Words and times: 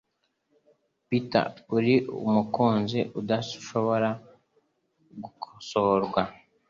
Peter, 1.07 1.47
uri 1.75 1.95
umukunzi 2.27 2.99
udashobora 3.19 4.09
gukosorwa! 5.23 6.21